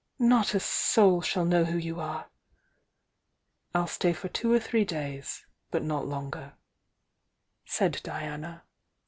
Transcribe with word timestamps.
"Not 0.17 0.55
a 0.55 0.59
soul 0.59 1.21
shall 1.21 1.45
know 1.45 1.63
who 1.63 1.77
you 1.77 1.99
are" 1.99 2.27
"I'll 3.75 3.85
stay 3.85 4.13
for 4.13 4.29
two 4.29 4.51
or 4.51 4.59
three 4.59 4.83
days, 4.83 5.45
but 5.69 5.83
not 5.83 6.07
longer," 6.07 6.53
said 7.65 8.01
Diana. 8.03 8.63